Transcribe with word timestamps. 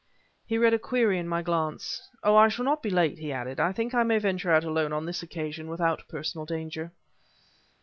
He 0.47 0.57
read 0.57 0.73
a 0.73 0.79
query 0.79 1.19
in 1.19 1.27
my 1.27 1.43
glance. 1.43 2.09
"Oh! 2.23 2.35
I 2.35 2.47
shall 2.47 2.65
not 2.65 2.81
be 2.81 2.89
late," 2.89 3.19
he 3.19 3.31
added; 3.31 3.59
"I 3.59 3.71
think 3.71 3.93
I 3.93 4.01
may 4.01 4.17
venture 4.17 4.51
out 4.51 4.63
alone 4.63 4.91
on 4.93 5.05
this 5.05 5.21
occasion 5.21 5.69
without 5.69 6.07
personal 6.07 6.47
danger." 6.47 6.91